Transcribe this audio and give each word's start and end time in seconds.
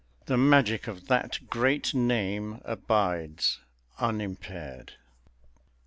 The 0.25 0.35
magic 0.35 0.87
of 0.87 1.09
that 1.09 1.47
great 1.47 1.93
name 1.93 2.59
abides 2.65 3.59
unimpaired. 3.99 4.93